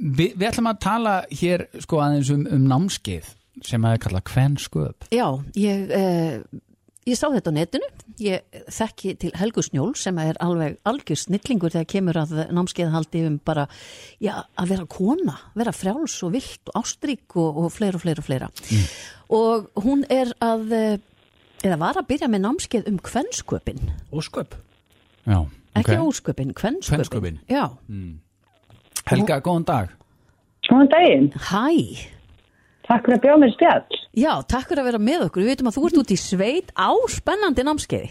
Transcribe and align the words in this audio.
við, 0.00 0.34
við 0.34 0.48
ætlum 0.48 0.70
að 0.72 0.80
tala 0.86 1.14
hér 1.30 1.68
sko 1.84 2.00
aðeins 2.04 2.32
um, 2.34 2.46
um 2.48 2.66
námskeið 2.70 3.30
sem 3.66 3.84
að 3.84 3.96
er 3.96 4.02
kallað 4.06 4.26
kvensköp 4.30 5.08
Já, 5.12 5.26
ég, 5.60 5.90
uh, 5.92 6.60
ég 7.08 7.18
sá 7.18 7.26
þetta 7.32 7.52
á 7.52 7.54
netinu. 7.56 7.88
Ég 8.20 8.58
þekki 8.72 9.14
til 9.20 9.30
Helgu 9.38 9.62
Snjól 9.64 9.92
sem 9.98 10.18
er 10.20 10.38
alveg 10.44 10.76
algjör 10.88 11.18
snillingur 11.18 11.72
þegar 11.72 11.88
kemur 11.88 12.18
að 12.20 12.34
námskeiðhaldi 12.52 13.22
um 13.28 13.38
bara, 13.44 13.66
já, 14.20 14.34
að 14.60 14.74
vera 14.74 14.88
kona, 14.92 15.36
vera 15.56 15.74
frjáls 15.74 16.18
og 16.26 16.34
vilt 16.36 16.72
og 16.72 16.82
ástrík 16.82 17.38
og, 17.40 17.62
og 17.64 17.72
fleira 17.72 17.96
og 18.00 18.04
fleira 18.04 18.22
og 18.22 18.28
fleira. 18.28 18.50
Og 19.36 19.70
hún 19.84 20.04
er 20.12 20.34
að, 20.44 20.66
eh, 20.76 20.98
eða 21.64 21.78
var 21.80 22.00
að 22.00 22.10
byrja 22.10 22.28
með 22.28 22.44
námskeið 22.44 22.90
um 22.92 22.98
kvensköpin. 23.08 23.80
Ósköp. 24.12 24.58
Já, 25.24 25.40
Ekki 25.80 25.96
ok. 25.96 26.10
ósköpin, 26.10 26.52
kvensköpin. 26.52 26.98
Kvensköpin. 26.98 27.40
Já, 27.48 27.64
Helga, 29.10 29.40
góðan 29.44 29.64
dag 29.68 29.88
Góðan 30.70 30.90
daginn. 30.92 31.28
hæ. 31.50 31.66
Takk 32.86 33.04
fyrir 33.06 33.16
að 33.18 33.24
bjóða 33.24 33.40
mér 33.44 33.52
spjall. 33.54 33.98
Já, 34.18 34.32
takk 34.50 34.68
fyrir 34.70 34.82
að 34.82 34.88
vera 34.90 35.00
með 35.02 35.24
okkur. 35.28 35.42
Við 35.44 35.50
veitum 35.52 35.68
að 35.70 35.76
þú 35.78 35.82
ert 35.88 35.98
út 36.02 36.12
í 36.14 36.18
sveit 36.18 36.70
á 36.78 36.90
spennandi 37.10 37.64
námskeiði. 37.66 38.08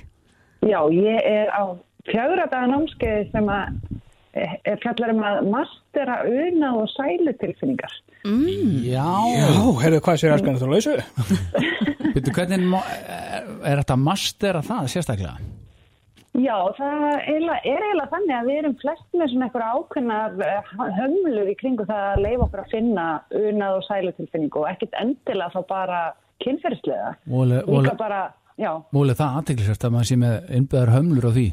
Já, 0.67 0.79
ég 0.91 1.19
er 1.27 1.51
á 1.55 1.63
fjögra 2.07 2.45
daga 2.51 2.67
námskeiði 2.73 3.25
sem 3.31 3.49
að 3.51 3.79
er 4.39 4.79
fjallar 4.83 5.11
um 5.15 5.21
að 5.25 5.39
mastera 5.51 6.19
unað 6.29 6.81
og 6.83 6.89
sælutilfinningar. 6.95 7.95
Já, 8.87 9.07
Já, 9.35 9.51
heyrðu 9.83 9.99
hvað 10.05 10.19
sér 10.21 10.35
elskan 10.35 10.59
þetta 10.59 10.71
lausu? 10.73 10.95
Byrju, 12.13 12.33
hvernig 12.35 12.65
má- 12.67 12.83
er, 12.99 13.47
er 13.71 13.79
þetta 13.81 13.95
mastera 13.99 14.61
það 14.65 14.89
sérstaklega? 14.95 15.37
Já, 16.39 16.55
það 16.77 17.05
er 17.09 17.45
eiginlega 17.59 18.09
þannig 18.13 18.35
að 18.37 18.49
við 18.49 18.59
erum 18.61 18.75
flest 18.79 19.07
með 19.17 19.31
svona 19.33 19.47
eitthvað 19.47 19.77
ákveðnar 19.77 20.43
eh, 20.45 20.73
hömlur 20.99 21.51
í 21.51 21.55
kringu 21.59 21.87
það 21.89 22.03
að 22.09 22.25
leifa 22.25 22.45
okkur 22.47 22.63
að 22.63 22.73
finna 22.73 23.07
unað 23.39 23.77
og 23.79 23.87
sælutilfinningu 23.87 24.61
og 24.63 24.69
ekkit 24.73 24.99
endilega 25.01 25.53
þá 25.55 25.71
bara 25.71 26.01
kynferðslega. 26.43 27.15
Móli, 28.95 29.15
það 29.15 29.39
aðteglisvært 29.41 29.87
að 29.87 29.95
maður 29.95 30.11
sé 30.11 30.19
með 30.19 30.53
innbyggðar 30.59 30.95
hömlur 30.97 31.27
á 31.27 31.31
því 31.35 31.49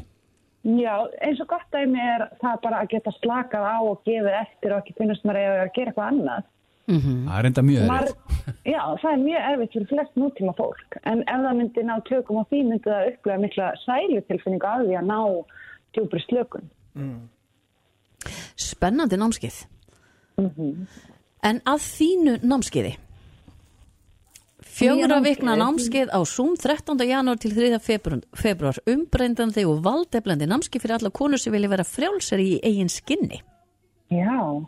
já, 0.75 0.95
eins 1.23 1.39
og 1.41 1.47
gott 1.47 1.67
dæmi 1.71 2.01
er 2.01 2.27
það 2.41 2.61
bara 2.65 2.83
að 2.83 2.91
geta 2.95 3.13
slakað 3.21 3.67
á 3.67 3.77
og 3.79 4.01
gefið 4.07 4.37
eftir 4.41 4.73
og 4.73 4.83
ekki 4.83 4.95
finnast 4.97 5.27
maður 5.27 5.41
eiga 5.41 5.63
að 5.63 5.73
gera 5.77 5.93
eitthvað 5.93 6.11
annað. 6.11 6.47
Það 6.87 7.37
er 7.37 7.49
enda 7.49 7.63
mjög 7.67 7.93
erfitt 7.97 8.26
já, 8.67 8.81
það 9.01 9.11
er 9.13 9.23
mjög 9.23 9.47
erfitt 9.51 9.73
fyrir 9.75 9.89
flest 9.93 10.19
nútíma 10.19 10.53
fólk 10.57 10.99
en 11.03 11.23
ef 11.23 11.41
það 11.45 11.57
myndi 11.61 11.85
ná 11.87 11.95
tökum 12.09 12.41
á 12.41 12.43
því 12.51 12.61
myndi 12.67 12.89
það 12.89 13.09
upplega 13.13 13.43
mikla 13.45 13.71
sælutilfinningu 13.85 14.69
af 14.69 14.85
því 14.85 14.99
að 14.99 15.09
ná 15.11 15.19
djúbri 15.95 16.21
slökun. 16.27 16.69
Spennandi 18.57 19.17
námskeið. 19.17 19.65
Mhm. 20.37 20.87
En 21.43 21.61
að 21.65 21.83
þínu 21.85 22.39
námskeiði? 22.43 22.97
Fjögra 24.77 25.21
vikna 25.23 25.55
námskeið. 25.57 26.09
á 26.13 26.19
Zoom 26.25 26.55
13. 26.57 27.05
janúar 27.05 27.39
til 27.39 27.51
3. 27.55 27.79
februar, 27.79 28.21
februar 28.35 28.77
umbreyndandi 28.85 29.65
og 29.65 29.81
valdeflandi 29.83 30.45
námskeið 30.45 30.81
fyrir 30.81 30.97
alla 30.99 31.09
konur 31.09 31.39
sem 31.39 31.53
vilja 31.53 31.69
vera 31.69 31.83
frjálsari 31.83 32.57
í 32.57 32.59
eigin 32.63 32.89
skinni. 32.89 33.41
Já, 34.11 34.67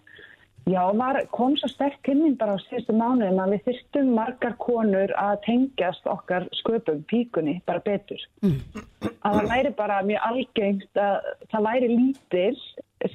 já, 0.69 0.81
var, 0.97 1.19
kom 1.35 1.55
svo 1.59 1.69
sterk 1.71 1.99
kynning 2.07 2.35
bara 2.39 2.57
á 2.57 2.63
síðustu 2.65 2.95
mánuðum 2.97 3.41
að 3.43 3.55
við 3.55 3.63
þyrstum 3.67 4.11
margar 4.17 4.55
konur 4.61 5.13
að 5.19 5.39
tengjast 5.47 6.09
okkar 6.09 6.47
sköpum, 6.61 7.01
píkunni, 7.09 7.59
bara 7.69 7.83
betur. 7.85 8.21
Að 8.45 9.39
það 9.39 9.49
væri 9.53 9.73
bara 9.77 10.01
mjög 10.07 10.27
algengt 10.29 11.01
að 11.05 11.31
það 11.51 11.65
væri 11.69 11.89
lítil 11.95 12.59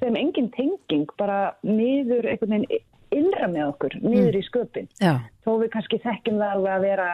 sem 0.01 0.17
engin 0.17 0.51
tenging, 0.57 1.07
bara 1.21 1.55
niður 1.63 2.31
einhvern 2.31 2.57
veginn 2.57 2.85
innra 3.15 3.49
með 3.51 3.69
okkur, 3.75 4.01
niður 4.03 4.41
í 4.41 4.43
sköpin. 4.49 4.91
Já. 5.03 5.21
þó 5.45 5.55
við 5.61 5.71
kannski 5.77 6.01
þekkjum 6.03 6.41
það 6.41 6.57
alveg 6.57 6.75
að 6.75 6.87
vera 6.89 7.09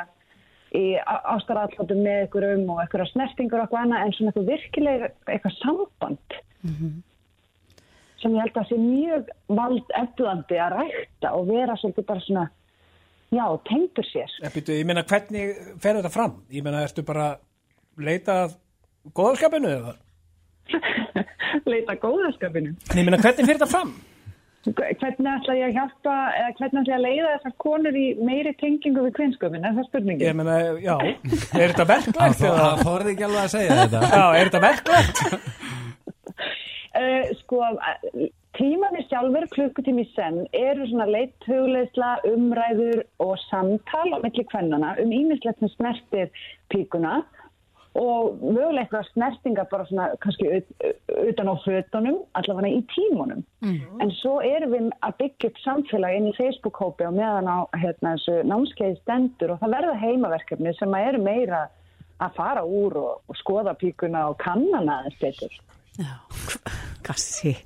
í 0.76 0.86
ástarallótum 1.02 2.02
með 2.04 2.26
ykkur 2.28 2.46
um 2.52 2.68
og 2.76 2.82
ykkur 2.84 3.06
snertingur 3.10 3.58
og 3.58 3.66
eitthvað 3.66 3.86
annað 3.86 4.04
en 4.04 4.12
svona 4.14 4.30
eitthvað 4.30 4.50
virkilega 4.52 5.08
eitthvað 5.26 5.56
samband 5.58 6.36
sem 8.22 8.34
ég 8.36 8.44
held 8.44 8.58
að 8.60 8.68
sé 8.70 8.78
mjög 8.80 9.30
vald 9.60 9.94
eflandi 10.02 10.58
að 10.60 10.74
rækta 10.78 11.32
og 11.38 11.48
vera 11.50 11.76
svolítið 11.80 12.08
bara 12.10 12.24
svona 12.26 12.44
já, 13.30 13.44
tengdur 13.70 14.08
sér 14.10 14.36
Ég, 14.42 14.52
byrju, 14.56 14.78
ég 14.80 14.86
meina, 14.90 15.06
hvernig 15.08 15.56
fer 15.80 15.98
þetta 16.00 16.12
fram? 16.12 16.38
Ég 16.52 16.66
meina, 16.66 16.84
ertu 16.86 17.04
bara 17.06 17.32
leita 18.00 18.44
að 18.44 18.54
góðarskapinu 19.16 19.72
eða? 19.78 19.96
leita 21.72 21.98
góðaskapinu 22.02 22.74
Nei, 22.76 23.00
ég 23.00 23.04
meina, 23.08 23.20
hvernig 23.22 23.46
fer 23.46 23.58
þetta 23.58 23.70
fram? 23.70 23.98
hvernig 24.60 25.28
ætla 25.32 25.54
ég 25.56 25.70
að 25.70 25.76
hjálpa 25.78 26.14
eða 26.36 26.48
hvernig 26.58 26.80
ætla 26.82 26.92
ég 26.92 26.98
að 26.98 27.04
leiða 27.06 27.28
þessar 27.34 27.54
konur 27.64 27.96
í 27.96 28.02
meiri 28.20 28.50
tengingu 28.60 29.04
við 29.06 29.14
kvinsköpin, 29.16 29.64
er 29.64 29.72
það 29.78 29.86
spurningin? 29.88 30.26
Ég 30.26 30.36
meina, 30.36 30.56
já, 30.84 30.96
er 31.56 31.72
þetta 31.72 31.86
verklægt 31.88 32.44
eða? 32.50 32.66
Það 32.66 32.82
þorði 32.90 33.14
ekki 33.14 33.26
alveg 33.30 33.40
að 33.46 33.54
segja 33.54 33.78
þetta 33.80 34.02
Já, 34.10 34.24
er 34.36 34.50
þetta 34.50 34.62
verklægt? 34.66 35.22
Sko, 37.50 37.64
tímanir 38.54 39.02
sjálfur, 39.10 39.48
klukkutími 39.50 40.04
senn, 40.12 40.44
eru 40.54 40.84
svona 40.86 41.08
leitt 41.10 41.46
hugleisla, 41.50 42.12
umræður 42.30 43.00
og 43.18 43.32
samtal 43.48 44.06
á 44.14 44.22
milli 44.22 44.44
kvennana 44.46 44.92
um 45.02 45.10
ímislegt 45.10 45.58
sem 45.58 45.72
snertir 45.72 46.30
píkuna 46.70 47.24
og 47.98 48.38
mögulega 48.38 48.84
eitthvað 48.84 49.08
snertinga 49.08 49.64
bara 49.72 49.86
svona 49.88 50.04
kannski 50.22 50.46
ut, 50.60 50.68
utan 51.26 51.50
á 51.50 51.54
fötunum, 51.64 52.20
allavega 52.38 52.70
í 52.70 52.84
tímunum. 52.94 53.42
En 53.98 54.14
svo 54.20 54.36
erum 54.46 54.76
við 54.76 54.92
að 55.02 55.16
byggja 55.24 55.50
upp 55.50 55.58
samfélag 55.64 56.20
inn 56.20 56.30
í 56.30 56.36
Facebook-hópi 56.38 57.08
og 57.08 57.18
meðan 57.18 57.50
á 57.50 57.58
hérna, 57.82 58.14
þessu 58.14 58.44
námskeiði 58.46 59.00
stendur 59.00 59.56
og 59.56 59.64
það 59.64 59.74
verða 59.74 59.98
heimaverkefni 60.04 60.76
sem 60.78 60.94
að 60.94 61.08
eru 61.08 61.24
meira 61.26 61.64
að 62.22 62.38
fara 62.38 62.62
úr 62.62 62.94
og, 63.02 63.12
og 63.26 63.42
skoða 63.42 63.74
píkuna 63.82 64.28
og 64.30 64.38
kannana 64.38 65.00
aðeins 65.00 65.18
betur. 65.18 65.58
Já, 65.98 66.14
kassi. 67.06 67.56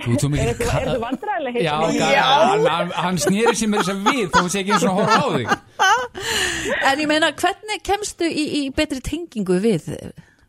Þú 0.00 0.14
ert 0.14 0.22
svo 0.22 0.28
Er 0.28 0.32
mikið 0.32 0.60
þetta 0.60 0.78
er 0.78 0.86
þetta 0.86 1.00
vandræðilega 1.02 1.62
Já, 1.64 1.74
já. 1.92 2.24
Hann, 2.64 2.92
hann, 2.96 3.18
snýri 3.20 3.52
sér 3.58 3.70
með 3.72 3.82
þess 3.82 3.92
að 3.92 4.00
við 4.06 4.30
þó 4.32 4.40
sé 4.46 4.62
ekki 4.62 4.74
eins 4.76 4.86
og 4.88 4.98
horfa 5.00 5.18
á 5.20 5.26
þig 5.34 6.80
En 6.90 7.02
ég 7.02 7.10
meina, 7.10 7.30
hvernig 7.42 7.84
kemstu 7.86 8.28
í, 8.30 8.44
í 8.60 8.62
betri 8.76 9.02
tengingu 9.04 9.60
við 9.62 9.90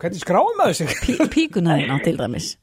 Hvernig 0.02 0.24
skráum 0.24 0.56
maður 0.60 0.80
sig? 0.82 0.96
pí, 1.04 1.18
píkuna 1.36 1.78
þína 1.82 2.00
til 2.06 2.16
dæmis? 2.20 2.54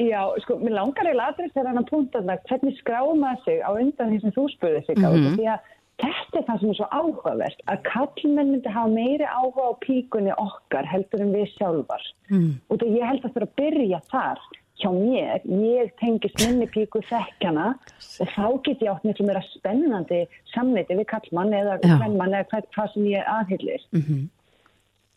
Já, 0.00 0.24
sko, 0.42 0.56
mér 0.58 0.74
langar 0.80 1.06
eiginlega 1.06 1.30
aðrið 1.30 1.52
þegar 1.52 1.70
hann 1.70 1.82
að 1.84 1.90
punta 1.92 2.18
þarna 2.18 2.38
hvernig 2.48 2.80
skráum 2.80 3.22
maður 3.22 3.44
sig 3.44 3.60
á 3.62 3.70
undan 3.70 4.10
því 4.10 4.20
sem 4.24 4.34
þú 4.34 4.48
spurði 4.56 4.82
sig 4.88 4.98
mm 4.98 5.04
-hmm. 5.04 5.36
því 5.38 5.46
að 5.52 5.70
þetta 6.02 6.40
er 6.40 6.46
það 6.48 6.60
sem 6.60 6.70
er 6.72 6.78
svo 6.80 6.88
áhugavert 6.90 7.60
að 7.70 7.84
kallmenn 7.86 8.50
myndi 8.50 8.74
hafa 8.74 8.90
meiri 8.90 9.26
áhuga 9.30 9.68
á 9.70 9.72
píkunni 9.84 10.32
okkar 10.34 10.88
heldur 10.90 11.22
en 11.22 11.34
við 11.36 11.46
sjálfar 11.54 12.02
mm. 12.30 12.50
og 12.68 12.80
það 12.80 12.96
ég 12.98 13.06
held 13.06 13.20
að 13.20 13.24
það 13.24 13.34
fyrir 13.34 13.48
að 13.48 13.56
byrja 13.60 14.00
þar 14.10 14.40
hjá 14.82 14.90
mér, 14.90 15.42
ég 15.44 15.92
tengist 16.00 16.40
minni 16.42 16.66
píku 16.70 17.02
þekkjana 17.08 17.72
og 18.20 18.32
þá 18.34 18.46
get 18.66 18.82
ég 18.82 18.90
átt 18.90 19.04
miklu 19.06 19.26
meira 19.28 19.42
spennandi 19.52 20.24
samneiti 20.54 20.96
við 20.98 21.08
kallmann 21.12 21.54
eða 21.54 21.78
hvernmann 21.84 22.34
eða 22.34 22.48
hvað, 22.50 22.70
hvað 22.74 22.94
sem 22.94 23.12
ég 23.12 23.34
aðhyllir 23.36 23.84
-hmm. 23.92 24.24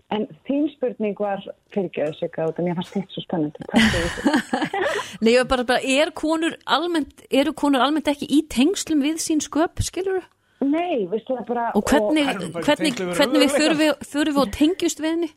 En 0.07 0.23
þín 0.47 0.69
spurning 0.72 1.18
var 1.19 1.41
fyrirgjöðu 1.75 2.13
sig 2.16 2.38
að 2.40 2.62
mér 2.63 2.78
fannst 2.78 2.94
þetta 2.95 3.12
svo 3.12 3.23
spennandi. 3.25 3.66
Þú? 3.68 4.35
Nei, 5.25 5.34
ég 5.34 5.50
bara, 5.51 5.66
bara, 5.68 5.81
er 5.84 6.13
konur 6.16 6.56
almennt, 6.63 7.25
eru 7.28 7.51
konur 7.51 7.84
almennt 7.84 8.07
ekki 8.07 8.29
í 8.31 8.39
tengslum 8.47 9.03
við 9.03 9.19
sín 9.19 9.44
sköp, 9.44 9.84
skilur 9.84 10.24
Nei, 10.63 11.06
veistu 11.12 11.35
það 11.35 11.44
bara... 11.51 11.66
Og 11.78 11.84
hvernig, 11.85 12.25
bara 12.25 12.63
hvernig, 12.66 12.95
við 12.97 13.19
hvernig 13.19 13.44
við 13.44 13.75
við, 13.81 13.91
förum 14.09 14.34
við 14.38 14.41
og 14.41 14.56
tengjust 14.56 15.03
við 15.03 15.12
henni? 15.12 15.29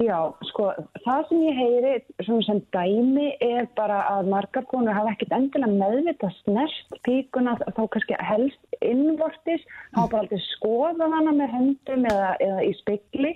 Já, 0.00 0.16
sko, 0.48 0.70
það 1.04 1.26
sem 1.28 1.40
ég 1.44 1.58
heyri 1.58 1.90
svona 2.24 2.44
sem 2.46 2.60
dæmi 2.72 3.26
er 3.44 3.66
bara 3.76 3.98
að 4.08 4.30
margar 4.32 4.64
konur 4.70 4.96
hafa 4.96 5.12
ekkert 5.12 5.34
endilega 5.36 5.76
meðvitað 5.76 6.38
snert 6.38 6.94
píkuna 7.04 7.52
þá 7.60 7.82
kannski 7.92 8.16
helst 8.24 8.78
innvortis, 8.80 9.66
hafa 9.92 10.08
bara 10.14 10.22
aldrei 10.24 10.40
skoðað 10.46 11.16
hana 11.18 11.34
með 11.36 11.52
höndum 11.52 12.06
eða, 12.08 12.30
eða 12.46 12.62
í 12.64 12.70
spegli 12.78 13.34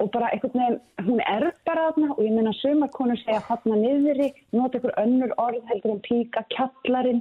og 0.00 0.08
bara 0.14 0.30
einhvern 0.32 0.56
veginn, 0.56 0.78
hún 1.10 1.20
er 1.26 1.44
bara 1.68 1.90
þarna 1.90 2.14
og 2.14 2.22
ég 2.24 2.36
meina 2.38 2.54
sumar 2.56 2.92
konur 2.96 3.20
segja 3.20 3.42
hotna 3.44 3.76
niðri, 3.76 4.30
nota 4.56 4.80
ykkur 4.80 4.96
önnur 5.02 5.34
orð 5.42 5.60
heldur 5.68 5.98
en 5.98 6.00
píka, 6.06 6.46
kjallarinn, 6.54 7.20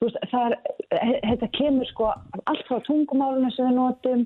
veist, 0.00 0.16
það 0.32 0.54
er, 0.54 1.20
þetta 1.28 1.50
kemur 1.58 1.92
sko 1.92 2.08
allt 2.46 2.64
frá 2.70 2.80
tungumálunum 2.88 3.52
sem 3.52 3.68
við 3.68 3.78
notum, 3.82 4.24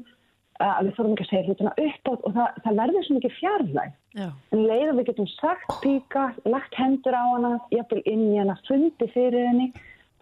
að 0.62 0.88
við 0.88 0.94
þurfum 0.96 1.14
ekki 1.14 1.24
að 1.24 1.30
segja 1.30 1.46
hlutina 1.48 1.72
upp 1.84 2.04
og 2.12 2.16
það, 2.36 2.48
það 2.64 2.78
verður 2.80 3.02
svo 3.06 3.14
mikið 3.18 3.32
fjarlæg. 3.38 3.90
Já. 4.18 4.28
En 4.54 4.60
leið 4.70 4.88
og 4.88 4.96
við 4.98 5.08
getum 5.10 5.28
sagt 5.34 5.68
píka, 5.84 6.24
lagt 6.48 6.72
hendur 6.80 7.14
á 7.14 7.24
hana, 7.34 7.52
jafnvel 7.74 8.02
inn 8.04 8.24
í 8.32 8.40
hana, 8.40 8.54
fundi 8.66 9.06
fyrir 9.14 9.42
henni, 9.50 9.68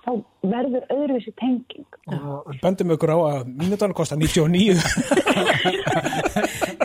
þá 0.06 0.12
verður 0.46 0.84
öðruvísi 0.94 1.32
tenging. 1.40 1.88
Og 2.14 2.54
böndum 2.62 2.92
ykkur 2.94 3.10
á 3.16 3.18
að 3.18 3.40
mínutan 3.56 3.96
kostar 3.96 4.18
99. 4.20 4.76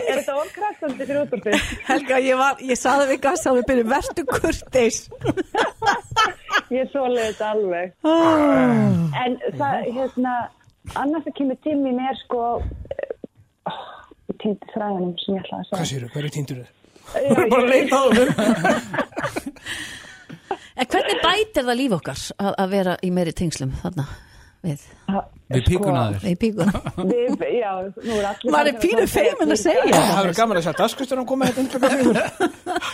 er 0.02 0.18
þetta 0.18 0.34
orðkraftandi 0.40 1.06
fyrir 1.06 1.20
útvarpið? 1.22 1.54
Helga, 1.86 2.16
ég, 2.22 2.34
var, 2.40 2.54
ég 2.72 2.78
saði 2.80 3.04
við 3.12 3.20
gassa 3.26 3.46
og 3.52 3.56
við 3.60 3.68
byrjum 3.70 3.92
vertu 3.92 4.22
kurteis. 4.28 4.98
ég 6.76 6.82
svoleiði 6.92 7.28
þetta 7.30 7.46
alveg. 7.54 7.86
En 9.22 9.32
það, 9.60 9.74
hérna, 9.98 10.32
annars 10.98 11.28
að 11.28 11.36
kemur 11.38 11.58
til 11.64 11.76
mín 11.80 11.98
er 12.02 12.16
sko, 12.24 12.40
oh, 13.70 13.80
ég 14.32 14.38
týndi 14.42 14.70
þræðunum 14.74 15.14
sem 15.22 15.36
ég 15.36 15.44
ætlaði 15.44 15.62
að 15.62 15.70
Hvað 15.70 15.82
segja. 15.82 15.90
séru, 15.92 16.10
hverju 16.14 16.30
týndur? 16.36 16.62
Já, 16.62 16.66
Þú 17.12 17.36
er 17.36 17.48
bara 17.52 17.62
að 17.62 17.72
leita 17.72 17.94
á 17.98 18.04
þér. 18.16 18.28
En 20.72 20.88
hvernig 20.88 21.18
bætir 21.22 21.66
það 21.68 21.78
líf 21.78 21.96
okkar 21.98 22.20
að, 22.40 22.52
að 22.64 22.70
vera 22.72 22.94
í 23.04 23.10
meiri 23.12 23.34
tengslum 23.36 23.74
þarna 23.82 24.06
við, 24.64 24.84
Við 25.52 25.66
píkuna 25.68 26.04
þér 26.14 26.28
í 26.30 26.34
píkuna? 26.40 26.82
Við, 27.02 27.42
já, 27.58 27.72
nú 28.06 28.16
er 28.16 28.28
allir... 28.30 28.54
Maður 28.54 28.70
er 28.70 28.78
pínu 28.80 29.04
feimin 29.10 29.52
að 29.52 29.60
segja. 29.60 29.98
Það 29.98 30.20
verður 30.22 30.38
gaman 30.38 30.60
að 30.62 30.78
daskustur 30.80 31.20
að 31.20 31.28
koma 31.28 31.50
hérna. 31.50 32.24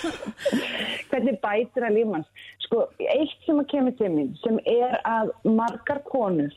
Hvernig 1.13 1.39
bætir 1.45 1.87
að 1.87 1.97
lífmanns? 2.01 2.49
Sko, 2.67 2.83
eitt 2.99 3.47
sem 3.47 3.61
að 3.63 3.71
kemur 3.71 3.95
til 4.01 4.11
mín 4.13 4.35
sem 4.43 4.59
er 4.69 4.99
að 5.09 5.31
margar 5.47 6.03
konur 6.09 6.53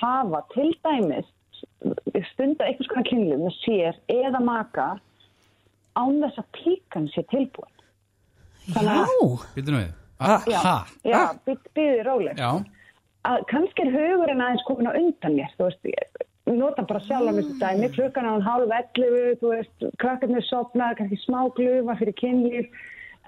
hafa 0.00 0.40
til 0.54 0.70
dæmis 0.86 1.28
stunda 2.32 2.66
einhvers 2.68 2.88
konar 2.90 3.06
kynlið 3.08 3.40
með 3.44 3.56
sér 3.62 3.98
eða 4.12 4.40
maka 4.44 4.88
án 5.98 6.20
þess 6.22 6.40
að 6.42 6.50
píkan 6.58 7.08
sé 7.12 7.24
tilbúin. 7.32 7.72
Já, 8.72 9.02
Býtum 9.56 9.78
við. 9.80 9.90
Ah, 10.22 10.44
Já, 10.46 10.58
Ha? 10.62 10.76
já 11.04 11.22
róleg. 12.06 12.38
Já, 12.38 12.62
Að 13.22 13.44
kannski 13.50 13.82
er 13.86 13.92
hugurinn 13.94 14.40
aðeins 14.42 14.64
komin 14.66 14.88
á 14.90 14.98
undan 14.98 15.36
mér, 15.38 15.50
þú 15.58 15.66
veist, 15.68 15.84
ég 15.86 16.56
nota 16.58 16.82
bara 16.82 17.00
sjálf 17.06 17.28
að 17.30 17.36
þessu 17.38 17.58
dæmi, 17.60 17.90
klukkan 17.94 18.26
á 18.26 18.30
hann 18.34 18.42
hálf 18.46 18.72
11, 18.98 19.36
þú 19.38 19.52
veist, 19.52 19.84
krakkarnir 20.02 20.42
sopnað, 20.48 20.96
kannski 20.98 21.18
smá 21.22 21.44
glufa 21.54 21.94
fyrir 22.00 22.16
kynlíf, 22.18 22.66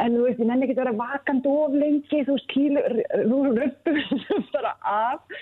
en 0.03 0.17
þú 0.17 0.25
veist, 0.27 0.41
ég 0.43 0.49
nenni 0.51 0.67
ekki 0.67 0.75
að 0.75 0.81
vera 0.83 0.97
vakandi 0.99 1.53
of 1.53 1.77
lengi, 1.79 2.25
þú 2.27 2.35
veist, 2.35 2.49
kílu, 2.51 2.83
þú 3.31 3.39
röpum 3.61 4.01
sem 4.27 4.43
bara 4.51 4.75
af, 4.83 5.39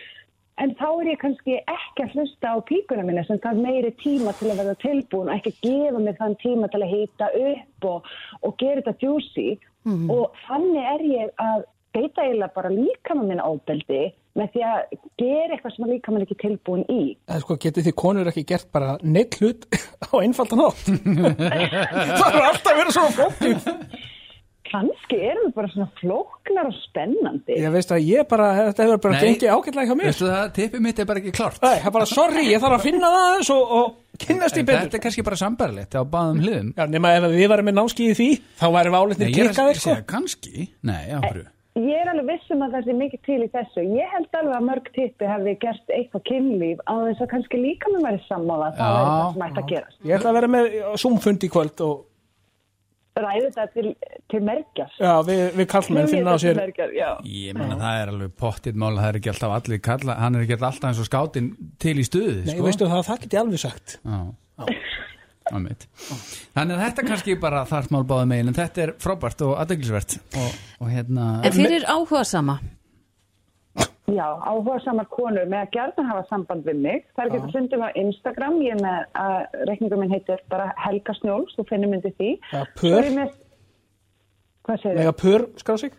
en 0.63 0.75
þá 0.79 0.87
er 0.91 1.11
ég 1.13 1.21
kannski 1.23 1.59
ekki 1.61 2.07
að 2.07 2.17
hlusta 2.17 2.55
á 2.55 2.57
píkuna 2.69 3.05
minna 3.07 3.27
sem 3.27 3.41
það 3.43 3.61
meiri 3.67 3.93
tíma 4.03 4.35
til 4.39 4.51
að 4.53 4.63
verða 4.63 4.79
tilbúin 4.85 5.29
og 5.31 5.37
ekki 5.37 5.55
gefa 5.67 6.03
mér 6.03 6.19
þann 6.21 6.39
tíma 6.43 6.71
til 6.73 6.83
að 6.83 6.95
hýta 6.95 7.31
upp 7.43 7.89
og, 7.93 8.11
og 8.47 8.57
gera 8.63 8.83
þetta 8.83 9.07
juicy 9.07 9.49
og 9.83 10.43
þannig 10.47 10.91
er 10.95 11.07
ég 11.11 11.33
að 11.43 11.65
beita 11.93 12.25
eiginlega 12.25 12.55
bara 12.55 12.73
líkama 12.73 13.25
minna 13.27 13.45
ábeldi 13.45 14.05
með 14.39 14.55
því 14.55 14.63
að 14.65 14.95
gera 15.21 15.57
eitthvað 15.57 15.75
sem 15.75 15.85
að 15.85 15.93
líkama 15.93 16.23
ekki 16.25 16.37
tilbúin 16.41 16.85
í. 16.89 17.01
En 17.29 17.43
sko, 17.43 17.59
getið 17.61 17.89
þið 17.89 17.97
konur 18.01 18.31
ekki 18.31 18.47
gert 18.49 18.71
bara 18.73 18.95
neitt 19.05 19.37
hlut 19.43 19.67
á 20.09 20.13
einfaldan 20.23 20.65
átt? 20.69 20.87
það 22.23 22.39
er 22.39 22.47
alltaf 22.47 22.79
verið 22.79 22.97
svona 22.97 23.13
flókið. 23.19 23.69
Kannski 24.73 25.19
erum 25.29 25.49
við 25.51 25.55
bara 25.59 25.71
svona 25.73 25.89
flóknar 26.01 26.69
og 26.71 26.77
spennandi. 26.87 27.59
Ég 27.61 27.75
veist 27.75 27.93
að 27.93 28.07
ég 28.09 28.29
bara, 28.31 28.49
þetta 28.71 28.87
hefur 28.87 29.03
bara 29.07 29.21
gengið 29.23 29.53
ágætlega 29.53 29.87
hjá 29.91 29.97
mér. 29.99 30.09
veistu 30.11 30.31
það, 30.31 30.53
tippið 30.59 30.85
mitt 30.87 31.03
er 31.03 31.09
bara 31.13 31.23
ekki 31.23 31.35
klart 31.37 31.63
Nei, 31.63 31.77
það 31.77 31.89
er 31.91 31.97
bara, 31.99 32.09
sorry, 32.09 32.45
ég 32.49 32.63
þarf 32.65 32.79
að 32.79 32.87
finna 32.89 33.13
það 33.13 33.29
aðeins 33.29 33.53
og, 33.53 33.75
og 33.79 34.19
kynnast 34.27 34.57
í 34.57 34.63
Þetta 34.63 34.73
betur. 34.73 34.99
er 34.99 35.05
kannski 35.07 35.27
bara 35.29 35.41
sambarlegt 35.45 35.97
á 35.99 36.03
báðum 36.03 36.45
hliðum 36.45 36.75
Já, 36.77 36.85
nema 36.97 37.17
ef 37.19 37.29
við 37.33 37.49
varum 37.53 37.69
með 37.71 37.79
námskið 37.81 38.13
í 38.13 38.19
því, 38.21 38.31
þá 38.63 38.67
væri 38.77 38.93
er 38.93 39.01
að 39.03 39.35
klikkaðir, 39.39 40.07
kannski 40.09 40.71
Nei, 40.89 41.03
á 41.13 41.21
hverju 41.21 41.49
Ég 41.73 42.03
er 42.03 42.09
alveg 42.13 42.27
vissum 42.29 42.61
að 42.67 42.75
það 42.77 42.83
sé 42.85 42.95
mikið 42.99 43.21
til 43.25 43.37
í 43.41 43.47
þessu. 43.49 43.83
Ég 43.97 44.11
held 44.13 44.35
alveg 44.37 44.57
að 44.59 44.65
mörg 44.67 44.89
tippi 44.93 45.25
hefði 45.25 45.55
gert 45.63 45.93
eitthvað 45.97 46.25
kynlíf 46.29 46.83
á 46.85 46.93
þess 47.01 47.23
að 47.25 47.31
kannski 47.31 47.61
líka 47.63 47.93
með 47.95 48.05
verið 48.11 48.27
sammála. 48.27 48.67
Það 48.77 48.91
Já, 48.93 48.99
er 48.99 49.09
það 49.09 49.33
sem 49.33 49.45
ætti 49.47 49.63
að 49.63 49.71
gerast. 49.71 49.97
Ég 50.05 50.19
ætla 50.19 50.33
að 50.33 50.37
vera 50.37 50.51
með 50.53 50.69
Zoom-fund 51.01 51.47
í 51.49 51.51
kvöld 51.55 51.83
og 51.87 51.95
Ræði 53.13 53.49
þetta 53.53 53.65
til, 53.75 53.91
til 54.33 54.39
merkjas. 54.47 54.93
já, 54.97 55.11
við, 55.29 55.41
við 55.59 55.67
kallmenn 55.69 56.07
finna 56.09 56.33
á 56.33 56.39
sér. 56.41 56.57
Merkjar, 56.57 56.95
já. 56.97 57.09
Ég 57.29 57.59
menna 57.59 57.77
það 57.77 57.99
er 58.01 58.13
alveg 58.15 58.31
pottitt 58.41 58.79
mál 58.81 58.95
Það 58.97 59.09
er 59.11 59.19
ekki 59.21 59.33
alltaf 59.35 59.57
allir 59.59 59.83
kalla 59.85 60.17
Hann 60.23 60.39
er 60.39 60.47
ekki 60.47 60.57
alltaf 60.57 60.87
eins 60.89 61.03
og 61.03 61.09
skátin 61.11 61.51
til 61.83 61.97
í 62.01 62.07
stuði 62.09 62.39
Nei, 62.47 62.55
sko. 62.55 62.65
veistu 62.65 62.89
það, 62.89 63.05
það 63.11 63.21
get 63.27 63.37
ég 63.37 63.43
alveg 63.45 63.63
sagt. 63.67 63.99
Já, 64.01 64.23
Einmitt. 65.53 65.85
Þannig 66.55 66.77
að 66.79 66.83
þetta 66.87 67.05
kannski 67.11 67.35
bara 67.43 67.65
þarf 67.69 67.91
mál 67.93 68.05
báðum 68.09 68.31
megin 68.33 68.49
en 68.53 68.57
þetta 68.57 68.85
er 68.87 68.93
frábært 69.03 69.43
og 69.45 69.57
aðdeglisvert 69.61 70.15
og, 70.39 70.61
og 70.81 70.93
hérna 70.93 71.27
en 71.45 71.57
fyrir 71.57 71.85
áhuga 71.91 72.23
sama 72.25 72.55
Já, 74.13 74.27
áhuga 74.45 74.77
samar 74.85 75.07
konur 75.13 75.47
með 75.49 75.63
að 75.65 75.71
gerðan 75.77 76.09
hafa 76.11 76.25
samband 76.29 76.67
við 76.69 76.81
mig. 76.85 77.05
Það 77.17 77.23
er 77.23 77.31
ekki 77.31 77.41
að 77.41 77.55
fundum 77.57 77.85
á 77.87 77.89
Instagram. 78.03 78.59
Ég 78.65 78.75
er 78.75 78.83
með 78.83 78.99
að 79.23 79.57
reikningum 79.71 80.03
minn 80.03 80.13
heitir 80.13 80.43
bara 80.53 80.69
Helga 80.83 81.15
Snjóls, 81.17 81.55
þú 81.57 81.65
finnum 81.71 81.95
myndi 81.95 82.13
því. 82.19 82.31
Já, 82.53 82.61
er 82.61 82.73
pör, 82.81 83.09
Með... 83.17 83.35
Hvað 84.63 84.81
segir 84.83 85.01
mega 85.01 85.15
pör 85.19 85.47
skrá 85.63 85.79
sig. 85.81 85.99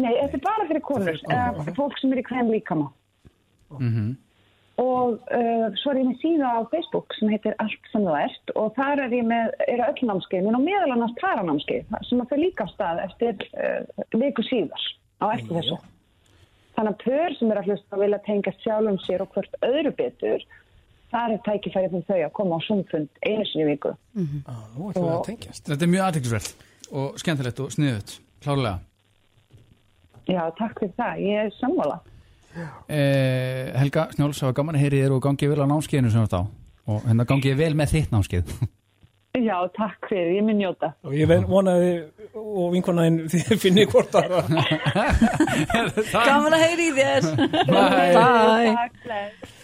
Nei, 0.00 0.10
þetta 0.16 0.38
er 0.38 0.44
bara 0.46 0.68
fyrir 0.70 0.84
konur, 0.86 1.22
uh, 1.28 1.62
fólk 1.76 1.98
sem 2.00 2.14
er 2.14 2.22
í 2.22 2.26
hvem 2.30 2.52
líkama. 2.54 2.88
Og 4.82 5.18
uh, 5.20 5.66
svo 5.78 5.92
er 5.92 6.00
ég 6.00 6.08
með 6.08 6.18
síða 6.22 6.54
á 6.56 6.60
Facebook 6.72 7.12
sem 7.18 7.30
heitir 7.30 7.54
Allt 7.62 7.90
sem 7.92 8.06
þú 8.08 8.14
ert 8.16 8.52
og 8.56 8.72
þar 8.78 9.04
er 9.04 9.14
ég 9.14 9.26
með, 9.28 9.52
eru 9.68 9.84
öll 9.90 10.08
námskeið, 10.08 10.46
minn 10.46 10.58
og 10.58 10.64
meðal 10.64 10.94
annars 10.94 11.14
paranámskeið 11.20 11.92
sem 12.08 12.24
að 12.24 12.32
þau 12.32 12.40
líka 12.40 12.66
stað 12.72 13.02
eftir 13.04 13.44
uh, 13.52 14.06
viku 14.16 14.44
síðar 14.48 14.88
á 15.20 15.24
eftir 15.36 15.58
þessu. 15.60 15.78
Þannig 16.76 16.92
að 16.94 17.00
pör 17.04 17.34
sem 17.38 17.50
er 17.52 17.60
að 17.60 17.66
hlusta 17.70 17.96
að 17.96 18.02
vilja 18.06 18.18
tengja 18.26 18.52
sjálfum 18.62 18.98
sér 19.04 19.24
og 19.24 19.34
hvert 19.34 19.56
öðru 19.68 19.92
betur, 19.98 20.44
þar 21.12 21.34
er 21.34 21.42
tækifærið 21.48 21.90
fyrir 21.92 22.06
þau 22.08 22.20
að 22.26 22.32
koma 22.38 22.56
á 22.56 22.60
sumfund 22.66 23.10
einu 23.28 23.44
sinni 23.50 23.66
í 23.66 23.70
viku. 23.74 23.92
Já, 24.16 24.54
nú 24.76 24.88
ætlum 24.92 25.04
við 25.08 25.12
að 25.16 25.26
tengjast. 25.28 25.66
Þetta 25.68 25.84
er 25.86 25.92
mjög 25.92 26.06
aðdeglisvert 26.06 26.64
og 27.02 27.20
skemmtilegt 27.20 27.60
og 27.64 27.74
sniðut 27.76 28.14
klárlega 28.42 28.78
Já, 30.30 30.42
takk 30.54 30.78
fyrir 30.80 30.92
það. 30.96 31.20
Ég 31.26 31.46
er 31.46 31.54
sammála. 31.58 31.96
eh, 32.88 33.72
Helga 33.80 34.06
Snjóls, 34.12 34.38
það 34.38 34.50
var 34.50 34.56
gaman 34.60 34.76
að 34.78 34.84
heyri 34.84 35.00
þér 35.02 35.14
og 35.16 35.22
gangi 35.24 35.48
vel 35.48 35.64
á 35.64 35.66
námskeiðinu 35.70 36.10
sem 36.12 36.20
þú 36.22 36.28
ert 36.28 36.36
á 36.36 36.42
og 36.92 37.04
hérna 37.06 37.24
gangi 37.28 37.48
ég 37.52 37.56
vel 37.58 37.74
með 37.78 37.92
þitt 37.94 38.12
námskeið 38.12 38.52
Já, 39.32 39.64
takk 39.72 40.08
fyrir. 40.10 40.34
Ég 40.36 40.44
mun 40.44 40.58
njóta. 40.60 40.90
Og 41.08 41.14
ég 41.16 41.30
vonaði 41.48 41.92
og 42.36 42.66
vinkonaðin 42.74 43.30
þið 43.32 43.54
finnir 43.62 43.88
hvort 43.88 44.12
aðra. 44.20 44.42
Gaman 46.12 46.52
að 46.52 46.64
heyri 46.66 46.90
þér 46.98 47.30
Bye. 47.72 48.12
Bye 48.12 48.90
bless. 49.00 49.61